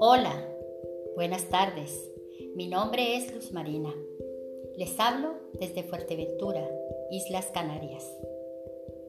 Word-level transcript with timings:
Hola, 0.00 0.46
buenas 1.14 1.48
tardes. 1.48 2.10
Mi 2.54 2.68
nombre 2.68 3.16
es 3.16 3.32
Luz 3.34 3.52
Marina. 3.52 3.94
Les 4.76 5.00
hablo 5.00 5.36
desde 5.54 5.82
Fuerteventura, 5.82 6.68
Islas 7.10 7.46
Canarias. 7.54 8.04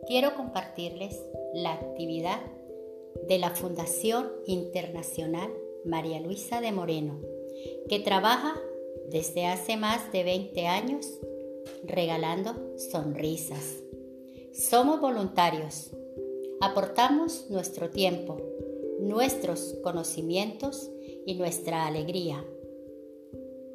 Quiero 0.07 0.36
compartirles 0.36 1.21
la 1.54 1.74
actividad 1.74 2.40
de 3.28 3.38
la 3.40 3.50
Fundación 3.50 4.32
Internacional 4.46 5.52
María 5.84 6.22
Luisa 6.22 6.62
de 6.62 6.72
Moreno, 6.72 7.20
que 7.90 8.00
trabaja 8.00 8.56
desde 9.10 9.48
hace 9.48 9.76
más 9.76 10.13
de 10.13 10.24
20 10.24 10.68
años 10.68 11.20
regalando 11.84 12.56
sonrisas. 12.78 13.84
Somos 14.54 15.02
voluntarios, 15.02 15.92
aportamos 16.62 17.49
nuestro 17.49 17.89
tiempo, 17.89 18.38
nuestros 18.99 19.75
conocimientos 19.83 20.91
y 21.25 21.33
nuestra 21.33 21.88
alegría, 21.88 22.45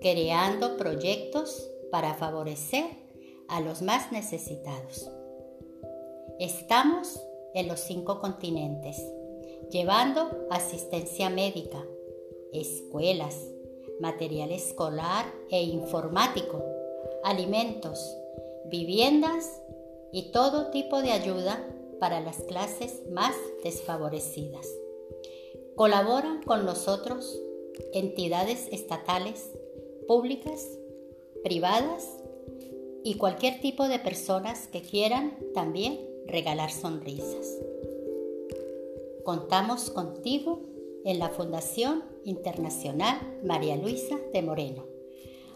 creando 0.01 0.77
proyectos 0.77 1.69
para 1.91 2.15
favorecer 2.15 2.85
a 3.49 3.61
los 3.61 3.83
más 3.83 4.13
necesitados. 4.13 5.11
Estamos 6.39 7.21
en 7.55 7.67
los 7.67 7.81
cinco 7.81 8.21
continentes, 8.21 9.03
llevando 9.71 10.47
asistencia 10.49 11.29
médica, 11.29 11.85
escuelas, 12.53 13.37
material 13.99 14.53
escolar 14.53 15.27
e 15.51 15.61
informático, 15.65 16.63
alimentos, 17.25 18.17
viviendas 18.67 19.61
y 20.13 20.31
todo 20.31 20.71
tipo 20.71 21.03
de 21.03 21.11
ayuda 21.11 21.67
para 22.01 22.21
las 22.21 22.39
clases 22.43 23.03
más 23.11 23.35
desfavorecidas. 23.63 24.67
Colaboran 25.75 26.43
con 26.43 26.65
nosotros 26.65 27.41
entidades 27.93 28.69
estatales, 28.73 29.51
públicas, 30.07 30.67
privadas 31.43 32.09
y 33.05 33.15
cualquier 33.15 33.61
tipo 33.61 33.89
de 33.89 33.99
personas 33.99 34.67
que 34.69 34.83
quieran 34.83 35.37
también 35.55 36.01
regalar 36.27 36.71
sonrisas. 36.71 37.59
Contamos 39.25 39.91
contigo 39.91 40.61
en 41.05 41.19
la 41.19 41.29
Fundación 41.29 42.05
Internacional 42.25 43.41
María 43.45 43.77
Luisa 43.77 44.17
de 44.33 44.43
Moreno. 44.43 44.87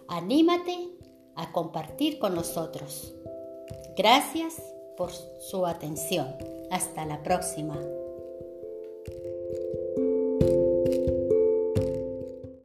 Anímate 0.06 0.90
a 1.34 1.52
compartir 1.52 2.18
con 2.18 2.34
nosotros. 2.34 3.14
Gracias 3.96 4.62
por 5.00 5.12
su 5.12 5.64
atención. 5.64 6.36
Hasta 6.70 7.06
la 7.06 7.22
próxima. 7.22 7.74